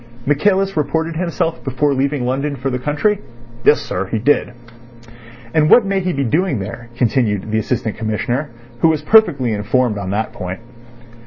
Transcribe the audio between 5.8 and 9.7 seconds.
may he be doing there?" continued the Assistant Commissioner, who was perfectly